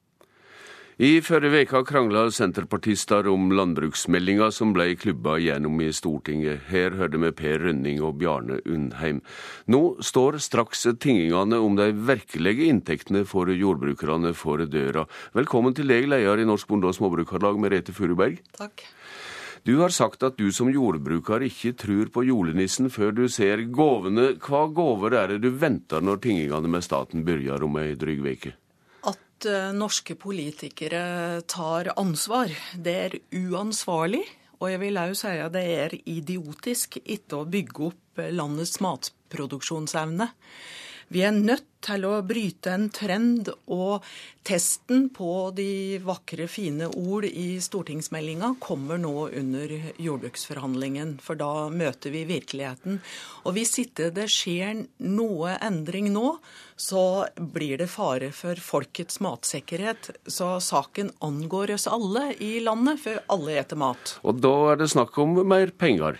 I 0.98 1.20
forrige 1.22 1.60
uke 1.62 1.84
krangla 1.86 2.24
senterpartister 2.34 3.27
om 3.30 3.51
landbruksmeldinga 3.54 4.48
som 4.50 4.72
ble 4.74 4.96
klubba 4.98 5.36
gjennom 5.38 5.77
i 5.86 5.92
Stortinget. 5.94 6.63
Her 6.72 6.98
hørte 6.98 7.22
vi 7.22 7.30
Per 7.38 7.62
Rønning 7.68 8.01
og 8.01 8.16
Bjarne 8.18 8.58
Undheim. 8.66 9.20
Nå 9.70 10.01
står 10.01 10.39
straks 10.42 10.88
tingingene 10.98 11.62
om 11.62 11.77
de 11.77 11.92
virkelige 11.94 12.72
inntektene 12.72 13.27
for 13.30 13.54
jordbrukerne 13.54 14.34
for 14.34 14.66
døra. 14.66 15.06
Velkommen 15.38 15.77
til 15.77 15.94
deg, 15.94 16.10
leder 16.10 16.42
i 16.42 16.50
Norsk 16.50 16.66
Bonde- 16.66 16.89
og 16.89 16.98
Småbrukarlag, 16.98 17.62
Merete 17.62 17.94
Furuberg. 17.94 18.42
Takk. 18.58 18.82
Du 19.70 19.77
har 19.84 19.94
sagt 19.94 20.25
at 20.25 20.42
du 20.42 20.50
som 20.50 20.74
jordbruker 20.74 21.46
ikke 21.46 21.77
tror 21.77 22.10
på 22.10 22.25
julenissen 22.25 22.89
før 22.89 23.13
du 23.13 23.27
ser 23.30 23.68
gåvene. 23.70 24.32
Hva 24.42 24.66
gaver 24.74 25.13
er 25.13 25.36
det 25.36 25.44
du 25.46 25.51
venter 25.54 26.01
når 26.01 26.25
tingingene 26.25 26.66
med 26.66 26.82
staten 26.82 27.22
begynner 27.22 27.70
om 27.70 27.77
ei 27.86 27.92
dryg 27.94 28.25
uke? 28.25 28.58
At 29.38 29.46
eh, 29.46 29.74
norske 29.74 30.15
politikere 30.17 31.41
tar 31.48 31.91
ansvar. 31.98 32.50
Det 32.74 32.96
er 33.06 33.17
uansvarlig, 33.38 34.24
og 34.60 34.72
jeg 34.72 34.82
vil 34.82 34.98
òg 34.98 35.13
si 35.17 35.34
at 35.38 35.53
det 35.53 35.65
er 35.77 35.96
idiotisk 36.10 36.98
ikke 37.03 37.44
å 37.44 37.50
bygge 37.50 37.89
opp 37.91 38.22
landets 38.34 38.79
matproduksjonsevne. 38.82 40.32
Vi 41.08 41.22
er 41.24 41.32
nødt 41.32 41.64
til 41.88 42.04
å 42.04 42.18
bryte 42.28 42.74
en 42.74 42.90
trend, 42.92 43.48
og 43.72 44.04
testen 44.48 45.06
på 45.16 45.54
de 45.56 46.02
vakre, 46.04 46.50
fine 46.52 46.90
ord 46.90 47.24
i 47.30 47.62
stortingsmeldinga 47.64 48.50
kommer 48.60 49.00
nå 49.00 49.30
under 49.30 49.72
jordbruksforhandlingen, 50.04 51.16
for 51.24 51.40
da 51.40 51.70
møter 51.72 52.12
vi 52.12 52.26
virkeligheten. 52.28 53.00
Og 53.48 53.56
hvis 53.56 53.78
ikke 53.86 54.10
det 54.16 54.28
skjer 54.34 54.84
noe 55.08 55.56
endring 55.64 56.12
nå, 56.12 56.38
så 56.76 57.26
blir 57.40 57.80
det 57.80 57.88
fare 57.94 58.34
for 58.36 58.60
folkets 58.60 59.22
matsikkerhet. 59.24 60.12
Så 60.28 60.58
saken 60.60 61.14
angår 61.24 61.78
oss 61.78 61.88
alle 61.88 62.34
i 62.44 62.58
landet, 62.60 63.00
for 63.06 63.24
alle 63.32 63.62
eter 63.64 63.80
mat. 63.80 64.18
Og 64.28 64.44
da 64.44 64.58
er 64.74 64.84
det 64.84 64.92
snakk 64.92 65.16
om 65.24 65.40
mer 65.48 65.72
penger? 65.72 66.20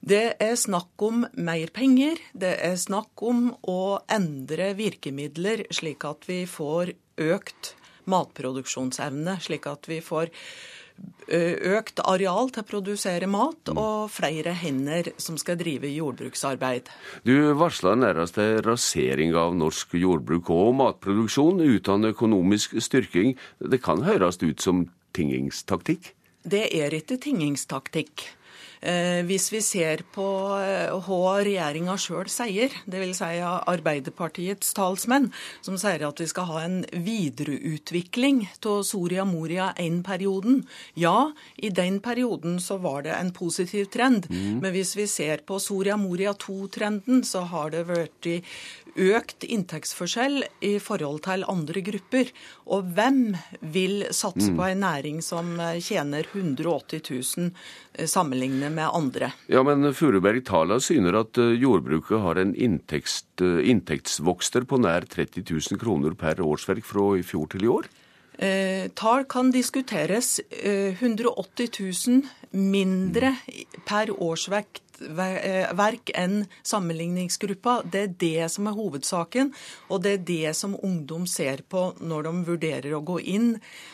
Det 0.00 0.38
er 0.40 0.54
snakk 0.56 1.02
om 1.02 1.26
mer 1.34 1.72
penger. 1.74 2.20
Det 2.32 2.54
er 2.64 2.76
snakk 2.80 3.22
om 3.26 3.50
å 3.68 3.98
endre 4.10 4.72
virkemidler 4.78 5.66
slik 5.74 6.06
at 6.08 6.28
vi 6.28 6.44
får 6.48 6.94
økt 7.18 7.74
matproduksjonsevne. 8.08 9.38
Slik 9.44 9.66
at 9.68 9.88
vi 9.90 10.00
får 10.04 10.32
økt 11.28 12.00
areal 12.08 12.48
til 12.50 12.64
å 12.64 12.66
produsere 12.66 13.28
mat 13.30 13.70
og 13.74 14.08
flere 14.10 14.54
hender 14.56 15.12
som 15.20 15.36
skal 15.38 15.58
drive 15.60 15.90
jordbruksarbeid. 15.92 16.88
Du 17.28 17.52
varsla 17.58 17.94
nærmest 17.98 18.38
en 18.40 18.62
rasering 18.64 19.36
av 19.36 19.54
norsk 19.58 19.94
jordbruk 20.00 20.50
og 20.54 20.72
matproduksjon 20.80 21.60
uten 21.60 22.08
økonomisk 22.10 22.78
styrking. 22.82 23.36
Det 23.60 23.82
kan 23.84 24.02
høres 24.08 24.40
ut 24.42 24.64
som 24.64 24.86
tingingstaktikk? 25.16 26.14
Det 26.48 26.64
er 26.72 26.94
ikke 26.96 27.18
tingingstaktikk. 27.20 28.24
Eh, 28.80 29.24
hvis 29.26 29.48
vi 29.52 29.60
ser 29.64 30.04
på 30.14 30.26
eh, 30.60 30.92
hva 31.06 31.38
regjeringa 31.42 31.96
sjøl 31.98 32.30
sier, 32.30 32.74
dvs. 32.86 33.18
Si 33.18 33.40
Arbeiderpartiets 33.42 34.74
talsmenn, 34.76 35.30
som 35.64 35.78
sier 35.80 36.04
at 36.06 36.22
vi 36.22 36.28
skal 36.30 36.48
ha 36.50 36.62
en 36.62 36.78
videreutvikling 36.92 38.44
av 38.68 38.82
Soria 38.86 39.24
Moria 39.28 39.72
I-perioden. 39.78 40.62
Ja, 40.94 41.32
i 41.56 41.72
den 41.74 41.98
perioden 42.04 42.58
så 42.62 42.78
var 42.82 43.02
det 43.06 43.16
en 43.16 43.32
positiv 43.34 43.90
trend. 43.94 44.28
Mm. 44.30 44.60
Men 44.62 44.74
hvis 44.74 44.94
vi 44.98 45.08
ser 45.10 45.42
på 45.48 45.58
Soria 45.62 45.98
Moria 45.98 46.34
II-trenden, 46.36 47.24
så 47.26 47.46
har 47.50 47.74
det 47.74 47.86
vært 47.90 48.30
økt 48.98 49.46
inntektsforskjell 49.46 50.42
i 50.66 50.74
forhold 50.82 51.22
til 51.26 51.46
andre 51.48 51.82
grupper. 51.86 52.32
Og 52.74 52.90
hvem 52.96 53.36
vil 53.74 54.08
satse 54.10 54.50
på 54.56 54.66
en 54.66 54.82
næring 54.84 55.22
som 55.24 55.54
tjener 55.84 56.26
180 56.32 57.02
000 57.08 58.08
sammenlignet 58.10 58.74
med 58.74 58.90
andre? 58.90 59.32
Ja, 59.46 59.62
men 59.66 59.92
Furuberg 59.94 60.44
tala 60.48 60.80
syner 60.82 61.20
at 61.22 61.38
eh, 61.40 61.54
jordbruket 61.58 62.22
har 62.24 62.40
en 62.42 62.54
inntekts, 62.54 63.22
eh, 63.42 63.62
inntektsvokster 63.70 64.66
på 64.68 64.80
nær 64.82 65.06
30 65.08 65.46
000 65.48 65.80
kroner 65.80 66.18
per 66.18 66.42
årsverk 66.44 66.86
fra 66.86 67.14
i 67.18 67.24
fjor 67.26 67.48
til 67.54 67.66
i 67.66 67.72
år? 67.72 67.88
Eh, 68.38 68.88
tall 68.94 69.24
kan 69.24 69.50
diskuteres. 69.50 70.40
Eh, 70.50 70.94
180 70.94 71.70
000 71.80 72.22
mindre 72.50 73.34
per 73.86 74.12
årsverk 74.14 74.82
Eh, 75.00 75.68
verk 75.78 76.10
enn 76.18 76.42
sammenligningsgruppa. 76.66 77.82
Det 77.86 78.00
er 78.00 78.14
det 78.18 78.50
som 78.50 78.66
er 78.66 78.76
hovedsaken, 78.76 79.52
og 79.88 80.02
det 80.02 80.12
er 80.12 80.24
det 80.26 80.54
som 80.58 80.74
ungdom 80.74 81.26
ser 81.30 81.62
på 81.70 81.92
når 82.00 82.26
de 82.26 82.32
vurderer 82.48 82.96
å 82.96 83.02
gå 83.06 83.20
inn 83.20 83.52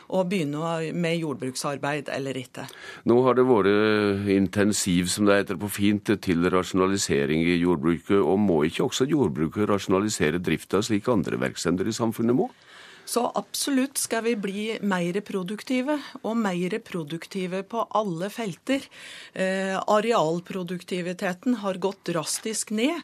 og 0.08 0.30
begynne 0.30 0.92
med 0.96 1.18
jordbruksarbeid 1.20 2.08
eller 2.12 2.38
ikke. 2.40 2.66
Nå 3.10 3.20
har 3.26 3.36
det 3.36 3.46
vært 3.48 4.30
intensiv, 4.32 5.10
som 5.12 5.28
det 5.28 5.42
heter 5.42 5.60
på 5.60 5.70
fint, 5.72 6.12
til 6.24 6.48
rasjonalisering 6.52 7.44
i 7.44 7.58
jordbruket. 7.60 8.18
Og 8.20 8.38
må 8.40 8.62
ikke 8.68 8.88
også 8.88 9.08
jordbruket 9.10 9.68
rasjonalisere 9.68 10.40
drifta 10.42 10.80
slik 10.84 11.08
andre 11.12 11.40
virksomheter 11.40 11.90
i 11.90 11.96
samfunnet 11.96 12.36
må? 12.36 12.48
Så 13.04 13.26
absolutt 13.36 13.98
skal 14.00 14.24
vi 14.24 14.34
bli 14.36 14.64
mer 14.80 15.20
produktive, 15.26 15.98
og 16.22 16.36
mer 16.40 16.78
produktive 16.84 17.62
på 17.68 17.84
alle 18.00 18.30
felter. 18.32 18.86
Eh, 19.32 19.76
arealproduktiviteten 19.76 21.60
har 21.60 21.80
gått 21.84 22.04
drastisk 22.08 22.72
ned. 22.72 23.02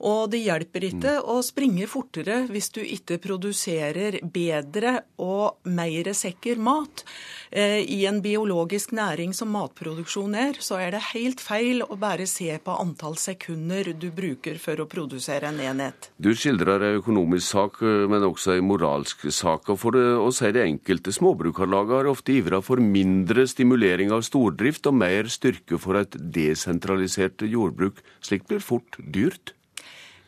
Og 0.00 0.30
det 0.32 0.40
hjelper 0.40 0.86
ikke 0.88 1.16
mm. 1.18 1.26
å 1.28 1.40
springe 1.44 1.88
fortere 1.90 2.44
hvis 2.50 2.70
du 2.72 2.80
ikke 2.80 3.18
produserer 3.20 4.20
bedre 4.24 5.00
og 5.20 5.60
mer 5.68 6.08
sikker 6.16 6.60
mat. 6.60 7.04
Eh, 7.50 7.82
I 7.84 8.04
en 8.08 8.20
biologisk 8.24 8.94
næring 8.96 9.34
som 9.36 9.52
matproduksjon 9.52 10.36
er, 10.38 10.60
så 10.62 10.78
er 10.80 10.94
det 10.94 11.02
helt 11.10 11.42
feil 11.44 11.84
å 11.84 11.98
bare 12.00 12.28
se 12.30 12.48
på 12.64 12.76
antall 12.80 13.18
sekunder 13.20 13.92
du 13.92 14.08
bruker 14.14 14.56
for 14.62 14.80
å 14.80 14.88
produsere 14.88 15.50
en 15.50 15.60
enhet. 15.60 16.10
Du 16.16 16.30
skildrer 16.32 16.86
en 16.86 17.00
økonomisk 17.02 17.46
sak, 17.50 17.82
eh, 17.82 18.06
men 18.08 18.24
også 18.24 18.56
en 18.56 18.68
moralsk 18.70 19.28
sak. 19.28 19.68
Og 19.68 19.80
for 19.84 20.00
å 20.00 20.30
si 20.32 20.52
det 20.54 20.64
enkelte, 20.64 21.12
småbrukarlaget 21.12 21.96
har 21.98 22.12
ofte 22.14 22.38
ivra 22.38 22.62
for 22.64 22.80
mindre 22.80 23.44
stimulering 23.50 24.14
av 24.14 24.24
stordrift 24.24 24.86
og 24.88 24.96
mer 25.02 25.28
styrke 25.28 25.78
for 25.80 26.00
et 26.00 26.16
desentralisert 26.16 27.44
jordbruk. 27.44 28.00
Slikt 28.24 28.48
blir 28.48 28.64
fort 28.64 28.96
dyrt. 29.04 29.54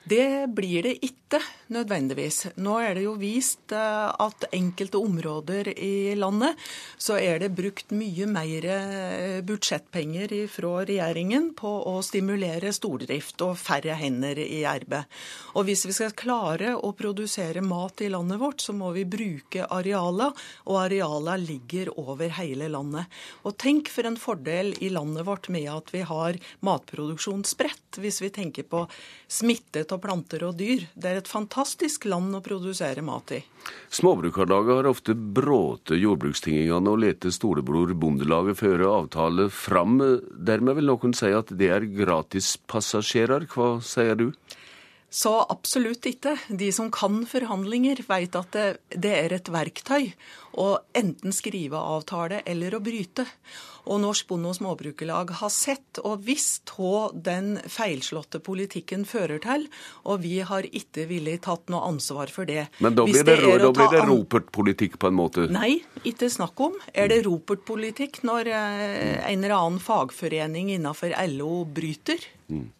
Det 0.04 0.50
blir 0.50 0.82
det 0.82 0.96
ikke 1.06 1.38
nødvendigvis. 1.72 2.56
Nå 2.60 2.74
er 2.82 2.96
det 2.96 3.04
jo 3.04 3.12
vist 3.20 3.70
eh, 3.72 4.08
at 4.10 4.48
enkelte 4.52 4.98
områder 4.98 5.70
i 5.72 6.14
landet 6.18 6.58
så 7.00 7.20
er 7.22 7.38
det 7.38 7.52
brukt 7.54 7.94
mye 7.94 8.26
mer 8.26 8.66
eh, 8.66 9.36
budsjettpenger 9.46 10.34
fra 10.50 10.72
regjeringen 10.88 11.52
på 11.58 11.70
å 11.88 11.94
stimulere 12.04 12.72
stordrift 12.74 13.44
og 13.46 13.54
færre 13.62 13.94
hender 14.00 14.40
i 14.42 14.64
arbeid. 14.68 15.06
Og 15.54 15.68
hvis 15.68 15.86
vi 15.86 15.94
skal 15.94 16.16
klare 16.18 16.74
å 16.74 16.90
produsere 16.98 17.62
mat 17.62 18.02
i 18.02 18.10
landet 18.10 18.42
vårt, 18.42 18.60
så 18.60 18.74
må 18.74 18.90
vi 18.96 19.06
bruke 19.06 19.68
arealer, 19.70 20.34
og 20.66 20.80
arealer 20.82 21.40
ligger 21.40 21.92
over 21.94 22.34
hele 22.40 22.68
landet. 22.74 23.06
Og 23.46 23.54
tenk 23.54 23.92
for 23.92 24.10
en 24.10 24.18
fordel 24.18 24.74
i 24.82 24.90
landet 24.92 25.28
vårt 25.30 25.48
med 25.52 25.70
at 25.70 25.94
vi 25.94 26.02
har 26.10 26.42
matproduksjon 26.66 27.46
spredt, 27.46 28.02
hvis 28.02 28.18
vi 28.24 28.34
tenker 28.34 28.66
på 28.66 28.84
smittet 29.30 29.91
av 29.94 30.00
planter 30.02 30.44
og 30.48 30.56
dyr. 30.58 30.86
Det 30.94 31.10
er 31.10 31.20
et 31.20 31.30
fantastisk 31.30 32.06
land 32.10 32.34
å 32.36 32.42
produsere 32.44 33.04
mat 33.04 33.34
i. 33.36 33.42
Småbrukarlaget 33.92 34.80
har 34.80 34.88
ofte 34.90 35.14
bråte 35.14 35.98
jordbrukstingingene 36.00 36.92
og 36.92 37.02
lete 37.04 37.32
storebror 37.34 37.94
Bondelaget 37.94 38.58
føre 38.62 38.90
avtale 38.90 39.48
fram. 39.52 40.00
Dermed 40.32 40.80
vil 40.80 40.90
noen 40.90 41.14
si 41.16 41.30
at 41.36 41.52
det 41.54 41.70
er 41.76 41.86
gratispassasjerer. 42.00 43.46
Hva 43.52 43.76
sier 43.84 44.18
du? 44.18 44.30
Så 45.12 45.32
absolutt 45.52 46.06
ikke. 46.08 46.38
De 46.48 46.70
som 46.72 46.88
kan 46.92 47.26
forhandlinger, 47.28 48.00
vet 48.08 48.36
at 48.38 48.54
det, 48.56 48.68
det 48.96 49.12
er 49.12 49.34
et 49.36 49.50
verktøy 49.52 50.08
å 50.56 50.78
enten 50.96 51.34
skrive 51.36 51.76
avtale 51.76 52.40
eller 52.48 52.78
å 52.78 52.80
bryte. 52.80 53.26
Og 53.92 54.00
Norsk 54.00 54.30
Bonde- 54.30 54.48
og 54.48 54.56
Småbrukerlag 54.56 55.34
har 55.42 55.52
sett 55.52 56.00
og 56.00 56.24
visst 56.24 56.72
hva 56.78 57.10
den 57.12 57.58
feilslåtte 57.68 58.40
politikken 58.40 59.04
fører 59.08 59.42
til, 59.44 59.68
og 60.08 60.22
vi 60.24 60.38
har 60.48 60.64
ikke 60.70 61.04
villig 61.10 61.40
tatt 61.44 61.68
noe 61.72 61.84
ansvar 61.90 62.32
for 62.32 62.48
det. 62.48 62.68
Men 62.80 62.96
da 62.96 63.04
blir 63.04 63.26
det, 63.26 63.38
det, 63.42 63.56
da 63.66 63.72
blir 63.76 63.92
det 63.92 64.04
Ropert-politikk 64.08 65.00
på 65.02 65.12
en 65.12 65.18
måte? 65.18 65.48
Nei, 65.52 65.82
ikke 66.08 66.32
snakk 66.32 66.56
om. 66.62 66.78
Er 66.94 67.12
det 67.12 67.24
Ropert-politikk 67.26 68.22
når 68.24 68.54
eh, 68.54 69.18
en 69.28 69.42
eller 69.42 69.58
annen 69.58 69.82
fagforening 69.82 70.72
innenfor 70.78 71.12
LO 71.34 71.66
bryter? 71.68 72.30
Mm. 72.48 72.70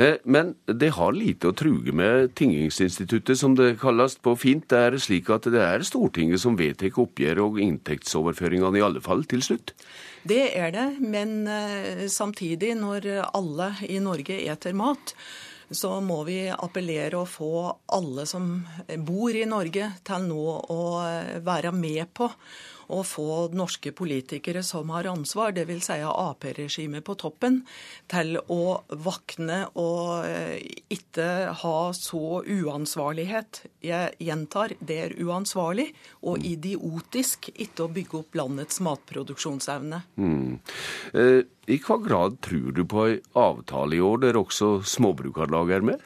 Eh, 0.00 0.16
men 0.24 0.54
det 0.66 0.92
har 0.96 1.12
lite 1.16 1.50
å 1.50 1.56
truge 1.56 1.92
med 1.96 2.34
tingingsinstituttet, 2.38 3.38
som 3.38 3.56
det 3.58 3.74
kalles 3.82 4.16
på 4.22 4.34
fint. 4.38 4.66
Det 4.70 4.78
er 4.78 4.98
slik 5.02 5.30
at 5.32 5.48
det 5.52 5.62
er 5.64 5.86
Stortinget 5.86 6.42
som 6.42 6.58
vedtar 6.58 6.96
oppgjør 7.00 7.44
og 7.46 7.60
inntektsoverføringene, 7.64 8.80
i 8.80 8.86
alle 8.86 9.04
fall 9.04 9.26
til 9.28 9.44
slutt? 9.44 9.74
Det 10.28 10.42
er 10.56 10.72
det, 10.74 10.88
men 11.00 11.46
eh, 11.48 12.06
samtidig, 12.12 12.74
når 12.80 13.08
alle 13.30 13.72
i 13.88 14.00
Norge 14.02 14.40
eter 14.52 14.76
mat, 14.76 15.14
så 15.70 15.92
må 16.02 16.22
vi 16.26 16.42
appellere 16.50 17.20
og 17.20 17.28
få 17.30 17.52
alle 17.94 18.26
som 18.26 18.50
bor 19.06 19.36
i 19.36 19.46
Norge, 19.48 19.92
til 20.06 20.28
nå 20.28 20.44
å 20.74 20.82
eh, 21.04 21.38
være 21.46 21.72
med 21.76 22.10
på 22.16 22.30
å 22.90 23.02
få 23.06 23.48
norske 23.54 23.92
politikere 23.96 24.62
som 24.66 24.90
har 24.94 25.08
ansvar, 25.10 25.54
dvs. 25.54 25.86
Si 25.90 25.98
Ap-regimet 26.06 27.04
på 27.06 27.16
toppen, 27.18 27.60
til 28.10 28.36
å 28.40 28.80
vakne 29.04 29.62
og 29.78 30.26
eh, 30.26 30.58
ikke 30.92 31.28
ha 31.62 31.76
så 31.96 32.42
uansvarlighet. 32.42 33.62
Jeg 33.86 34.14
gjentar, 34.26 34.74
det 34.80 34.98
er 35.06 35.16
uansvarlig 35.22 35.90
og 36.26 36.44
idiotisk 36.46 37.52
ikke 37.54 37.86
å 37.86 37.92
bygge 37.94 38.20
opp 38.24 38.38
landets 38.42 38.82
matproduksjonsevne. 38.84 40.02
Mm. 40.20 40.58
Eh, 41.14 41.40
I 41.70 41.76
hva 41.78 42.00
grad 42.02 42.40
tror 42.42 42.72
du 42.74 42.82
på 42.88 43.04
ei 43.06 43.18
avtale 43.38 43.94
i 43.94 44.02
år 44.02 44.24
der 44.24 44.38
også 44.40 44.80
Småbrukarlaget 44.90 45.76
er 45.76 45.84
med? 45.86 46.00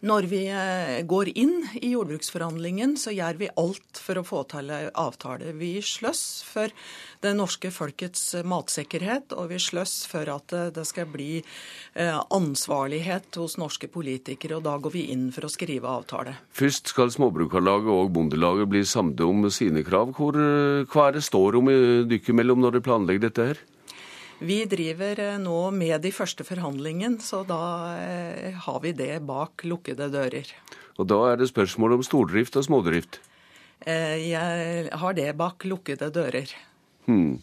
Når 0.00 0.26
vi 0.30 0.40
eh, 0.48 1.02
går 1.04 1.28
inn 1.36 1.58
i 1.76 1.90
jordbruksforhandlingen, 1.92 2.94
så 2.96 3.12
gjør 3.12 3.36
vi 3.36 3.50
alt 3.60 4.00
for 4.00 4.18
å 4.18 4.24
få 4.24 4.40
til 4.48 4.72
en 4.72 4.88
avtale. 4.98 5.52
Vi 5.60 5.74
sløss 5.84 6.22
for 6.48 6.72
det 7.20 7.34
norske 7.36 7.68
folkets 7.70 8.32
matsikkerhet, 8.48 9.36
og 9.36 9.52
vi 9.52 9.60
sløss 9.60 10.06
for 10.08 10.26
at 10.32 10.56
det 10.74 10.86
skal 10.88 11.06
bli 11.12 11.42
eh, 11.42 12.16
ansvarlighet 12.32 13.36
hos 13.38 13.58
norske 13.60 13.92
politikere. 13.92 14.56
Og 14.56 14.64
da 14.66 14.78
går 14.80 14.96
vi 14.96 15.06
inn 15.12 15.28
for 15.36 15.46
å 15.46 15.52
skrive 15.52 15.92
avtale. 16.00 16.38
Først 16.56 16.90
skal 16.96 17.12
Småbrukarlaget 17.14 17.92
og 17.92 18.14
Bondelaget 18.16 18.72
bli 18.72 18.82
samde 18.88 19.28
om 19.28 19.44
sine 19.52 19.84
krav. 19.86 20.16
Hvor, 20.16 20.40
eh, 20.40 20.88
hva 20.88 21.10
er 21.10 21.20
det 21.20 21.28
står 21.28 21.60
om 21.60 21.70
dere 22.08 22.40
mellom 22.40 22.64
når 22.64 22.80
dere 22.80 22.88
planlegger 22.88 23.28
dette 23.28 23.52
her? 23.52 23.62
Vi 24.40 24.62
driver 24.64 25.20
eh, 25.20 25.38
nå 25.40 25.58
med 25.76 26.00
de 26.00 26.12
første 26.16 26.46
forhandlingene, 26.48 27.20
så 27.20 27.42
da 27.44 27.60
eh, 28.00 28.56
har 28.56 28.78
vi 28.80 28.94
det 28.96 29.18
bak 29.28 29.66
lukkede 29.68 30.08
dører. 30.12 30.48
Og 30.96 31.08
da 31.12 31.18
er 31.28 31.40
det 31.40 31.50
spørsmål 31.50 31.98
om 31.98 32.06
stordrift 32.06 32.56
og 32.56 32.64
smådrift? 32.64 33.20
Eh, 33.84 34.16
jeg 34.30 34.88
har 35.02 35.16
det 35.16 35.28
bak 35.36 35.68
lukkede 35.68 36.08
dører. 36.14 36.56
Hmm. 37.04 37.36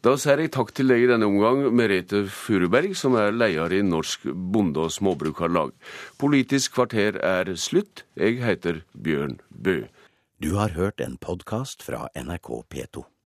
Da 0.00 0.14
sier 0.20 0.40
jeg 0.40 0.52
takk 0.56 0.72
til 0.76 0.88
deg 0.92 1.04
i 1.04 1.10
denne 1.10 1.28
omgang, 1.28 1.66
Merete 1.76 2.22
Furuberg, 2.32 2.96
som 2.96 3.18
er 3.20 3.36
leder 3.36 3.76
i 3.76 3.84
Norsk 3.84 4.24
Bonde- 4.32 4.86
og 4.86 4.94
Småbrukarlag. 4.96 5.76
Politisk 6.20 6.78
kvarter 6.78 7.20
er 7.20 7.52
slutt. 7.60 8.06
Jeg 8.16 8.40
heter 8.40 8.84
Bjørn 8.96 9.40
Bø. 9.50 9.82
Du 10.40 10.54
har 10.56 10.72
hørt 10.72 11.04
en 11.04 11.20
podkast 11.20 11.84
fra 11.84 12.06
NRK 12.16 12.62
P2. 12.72 13.10